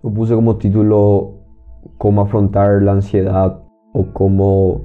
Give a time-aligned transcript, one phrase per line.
[0.00, 1.32] Lo puse como título
[1.96, 3.62] cómo afrontar la ansiedad
[3.92, 4.82] o cómo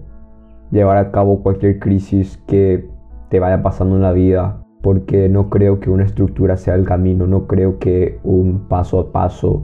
[0.71, 2.89] llevar a cabo cualquier crisis que
[3.29, 7.27] te vaya pasando en la vida, porque no creo que una estructura sea el camino,
[7.27, 9.61] no creo que un paso a paso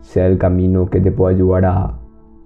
[0.00, 1.98] sea el camino que te pueda ayudar a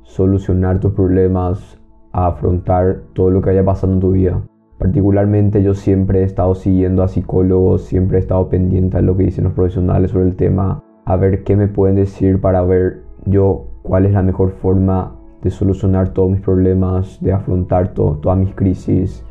[0.05, 1.79] solucionar tus problemas,
[2.12, 4.43] a afrontar todo lo que haya pasado en tu vida.
[4.79, 9.25] Particularmente yo siempre he estado siguiendo a psicólogos, siempre he estado pendiente a lo que
[9.25, 13.65] dicen los profesionales sobre el tema, a ver qué me pueden decir para ver yo
[13.83, 19.25] cuál es la mejor forma de solucionar todos mis problemas, de afrontar todas mis crisis.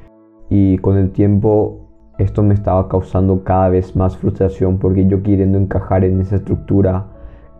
[0.50, 1.78] Y con el tiempo
[2.18, 7.06] esto me estaba causando cada vez más frustración porque yo queriendo encajar en esa estructura,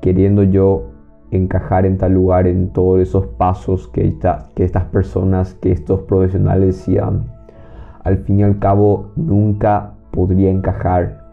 [0.02, 0.86] queriendo yo
[1.30, 4.18] encajar en tal lugar, en todos esos pasos que,
[4.56, 7.28] que estas personas, que estos profesionales decían,
[8.04, 11.24] al fin y al cabo nunca podría encajar.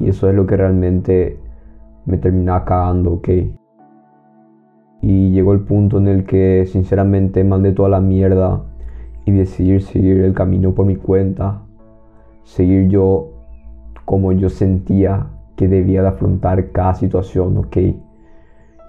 [0.00, 1.38] Y eso es lo que realmente
[2.06, 3.28] me terminaba cagando, ¿ok?
[5.00, 8.62] Y llegó el punto en el que sinceramente mandé toda la mierda
[9.24, 11.62] y decidí seguir el camino por mi cuenta.
[12.44, 13.30] Seguir yo
[14.04, 17.76] como yo sentía que debía de afrontar cada situación, ¿ok?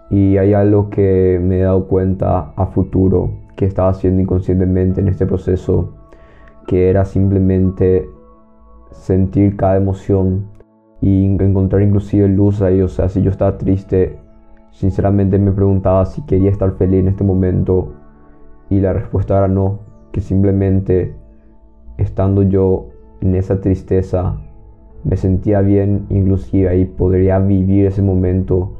[0.09, 5.07] Y hay algo que me he dado cuenta a futuro que estaba haciendo inconscientemente en
[5.07, 5.95] este proceso,
[6.67, 8.07] que era simplemente
[8.91, 10.52] sentir cada emoción
[11.03, 12.81] y encontrar inclusive luz ahí.
[12.81, 14.19] O sea, si yo estaba triste,
[14.71, 17.91] sinceramente me preguntaba si quería estar feliz en este momento
[18.69, 19.79] y la respuesta era no,
[20.13, 21.13] que simplemente
[21.97, 22.87] estando yo
[23.19, 24.37] en esa tristeza
[25.03, 28.71] me sentía bien, inclusive ahí podría vivir ese momento.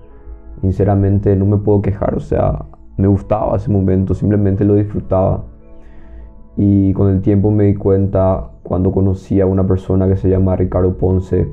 [0.62, 2.64] Sinceramente no me puedo quejar, o sea,
[2.96, 5.44] me gustaba ese momento, simplemente lo disfrutaba.
[6.56, 10.56] Y con el tiempo me di cuenta cuando conocí a una persona que se llama
[10.56, 11.52] Ricardo Ponce,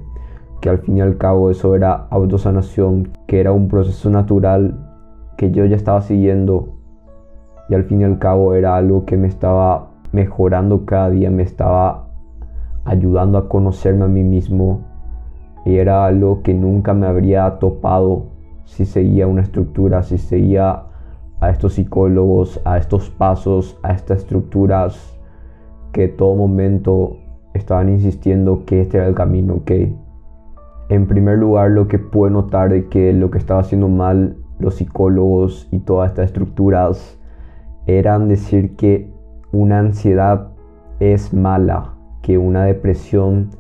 [0.60, 4.78] que al fin y al cabo eso era autosanación, que era un proceso natural
[5.36, 6.74] que yo ya estaba siguiendo
[7.68, 11.42] y al fin y al cabo era algo que me estaba mejorando cada día, me
[11.42, 12.08] estaba
[12.84, 14.80] ayudando a conocerme a mí mismo
[15.64, 18.26] y era algo que nunca me habría topado
[18.64, 20.84] si seguía una estructura, si seguía
[21.40, 25.18] a estos psicólogos, a estos pasos, a estas estructuras
[25.92, 27.16] que todo momento
[27.54, 29.94] estaban insistiendo que este era el camino, que
[30.90, 34.74] en primer lugar, lo que puedo notar de que lo que estaba haciendo mal los
[34.74, 37.16] psicólogos y todas estas estructuras
[37.86, 39.08] eran decir que
[39.52, 40.48] una ansiedad
[40.98, 43.50] es mala, que una depresión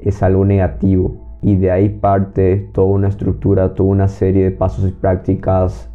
[0.00, 1.14] es algo negativo.
[1.42, 5.88] Y de ahí parte toda una estructura, toda una serie de pasos y prácticas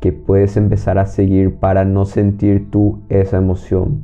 [0.00, 4.02] que puedes empezar a seguir para no sentir tú esa emoción.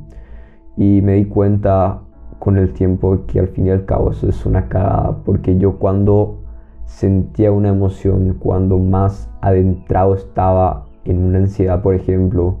[0.77, 2.01] Y me di cuenta
[2.45, 5.79] con el tiempo que al fin y al cabo eso es una cagada, porque yo
[5.79, 6.43] cuando
[6.85, 12.57] sentía una emoción, cuando más adentrado estaba en una ansiedad, por ejemplo,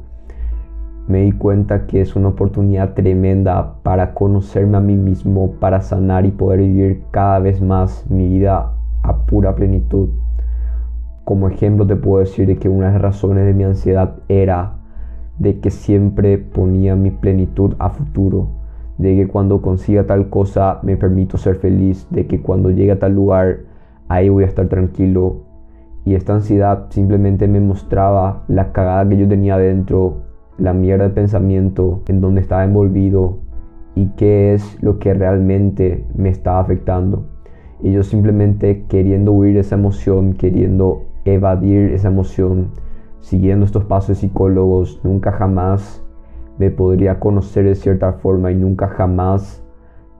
[1.07, 6.25] me di cuenta que es una oportunidad tremenda para conocerme a mí mismo, para sanar
[6.25, 8.71] y poder vivir cada vez más mi vida
[9.03, 10.09] a pura plenitud.
[11.25, 14.77] Como ejemplo te puedo decir de que una de las razones de mi ansiedad era
[15.37, 18.64] de que siempre ponía mi plenitud a futuro
[18.97, 22.99] de que cuando consiga tal cosa me permito ser feliz, de que cuando llegue a
[22.99, 23.59] tal lugar
[24.07, 25.41] ahí voy a estar tranquilo.
[26.05, 30.21] Y esta ansiedad simplemente me mostraba la cagada que yo tenía dentro,
[30.57, 33.39] la mierda de pensamiento en donde estaba envolvido
[33.95, 37.25] y qué es lo que realmente me estaba afectando.
[37.81, 42.69] Y yo simplemente queriendo huir esa emoción, queriendo evadir esa emoción,
[43.19, 46.04] siguiendo estos pasos de psicólogos, nunca jamás
[46.57, 49.63] me podría conocer de cierta forma y nunca jamás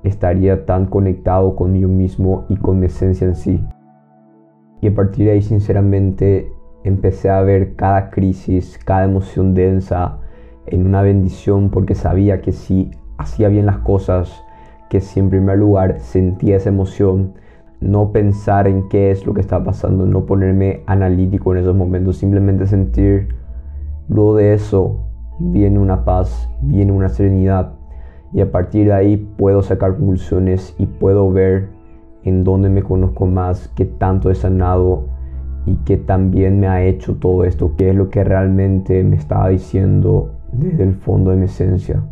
[0.03, 3.63] estaría tan conectado conmigo mismo y con mi esencia en sí.
[4.81, 6.51] Y a partir de ahí, sinceramente,
[6.84, 10.19] empecé a ver cada crisis, cada emoción densa
[10.68, 14.44] en una bendición porque sabía que si hacía bien las cosas,
[14.90, 17.34] que si en primer lugar sentía esa emoción,
[17.81, 22.17] no pensar en qué es lo que está pasando, no ponerme analítico en esos momentos,
[22.17, 23.29] simplemente sentir,
[24.08, 24.99] luego de eso
[25.40, 27.73] viene una paz, viene una serenidad
[28.34, 31.70] y a partir de ahí puedo sacar conclusiones y puedo ver
[32.23, 35.05] en dónde me conozco más, qué tanto he sanado
[35.66, 39.49] y qué también me ha hecho todo esto, qué es lo que realmente me estaba
[39.49, 42.03] diciendo desde el fondo de mi esencia.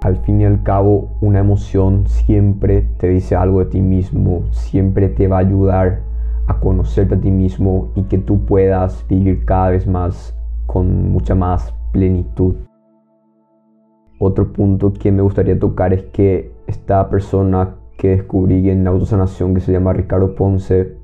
[0.00, 5.08] Al fin y al cabo, una emoción siempre te dice algo de ti mismo, siempre
[5.08, 6.00] te va a ayudar
[6.46, 10.34] a conocerte a ti mismo y que tú puedas vivir cada vez más
[10.66, 12.54] con mucha más plenitud.
[14.20, 19.54] Otro punto que me gustaría tocar es que esta persona que descubrí en la autosanación
[19.54, 20.96] que se llama Ricardo Ponce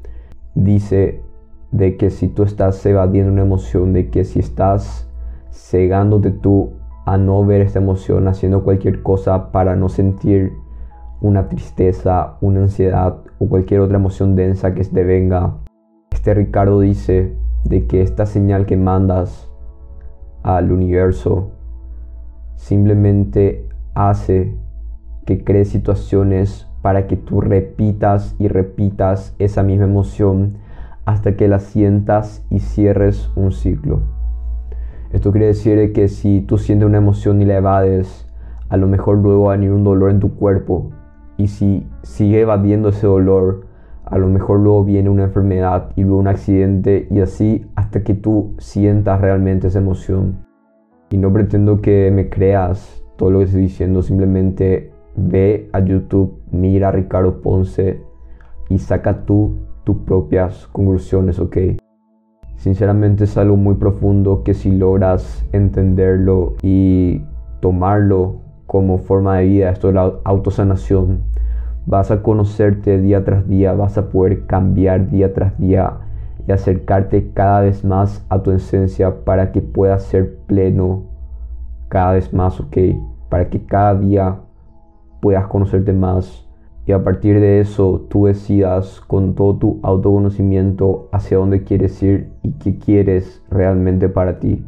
[0.55, 1.21] dice
[1.71, 5.11] de que si tú estás evadiendo una emoción, de que si estás
[5.51, 6.71] cegándote tú
[7.07, 10.53] a no ver esta emoción, haciendo cualquier cosa para no sentir
[11.21, 15.57] una tristeza, una ansiedad o cualquier otra emoción densa que te venga.
[16.13, 19.51] Este Ricardo dice de que esta señal que mandas
[20.45, 21.51] al universo
[22.55, 24.55] simplemente hace
[25.27, 30.59] que crees situaciones para que tú repitas y repitas esa misma emoción
[31.07, 34.03] hasta que la sientas y cierres un ciclo.
[35.13, 38.29] Esto quiere decir que si tú sientes una emoción y la evades,
[38.69, 40.91] a lo mejor luego va a venir un dolor en tu cuerpo.
[41.37, 43.67] Y si sigue evadiendo ese dolor,
[44.15, 48.15] a lo mejor luego viene una enfermedad y luego un accidente y así hasta que
[48.15, 50.37] tú sientas realmente esa emoción.
[51.11, 56.39] Y no pretendo que me creas todo lo que estoy diciendo, simplemente ve a YouTube,
[56.53, 58.03] mira a Ricardo Ponce
[58.69, 61.57] y saca tú tus propias conclusiones, ¿ok?
[62.55, 67.21] Sinceramente es algo muy profundo que si logras entenderlo y
[67.59, 68.37] tomarlo
[68.67, 71.34] como forma de vida, esto es la autosanación,
[71.87, 75.99] vas a conocerte día tras día, vas a poder cambiar día tras día
[76.47, 81.05] y acercarte cada vez más a tu esencia para que puedas ser pleno
[81.89, 82.77] cada vez más, ¿ok?
[83.29, 84.41] Para que cada día
[85.21, 86.45] puedas conocerte más
[86.87, 92.31] y a partir de eso tú decidas con todo tu autoconocimiento hacia dónde quieres ir
[92.43, 94.67] y qué quieres realmente para ti.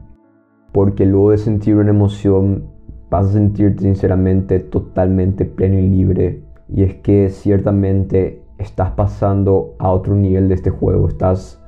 [0.73, 2.65] Porque luego de sentir una emoción
[3.11, 6.46] vas a sentirte sinceramente totalmente pleno y libre.
[6.69, 11.63] Y es que ciertamente estás pasando a otro nivel de este juego, estás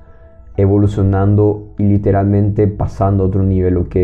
[0.56, 3.96] evolucionando y literalmente pasando a otro nivel, ¿ok?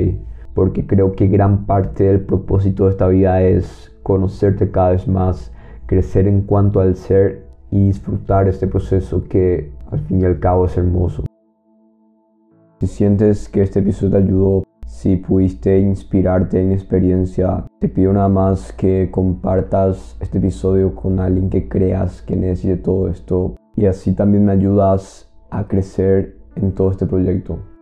[0.54, 5.52] Porque creo que gran parte del propósito de esta vida es conocerte cada vez más
[5.86, 10.66] crecer en cuanto al ser y disfrutar este proceso que al fin y al cabo
[10.66, 11.24] es hermoso.
[12.80, 14.63] Si sientes que este episodio te ayudó,
[15.04, 21.50] si pudiste inspirarte en experiencia, te pido nada más que compartas este episodio con alguien
[21.50, 26.90] que creas que necesite todo esto y así también me ayudas a crecer en todo
[26.90, 27.73] este proyecto.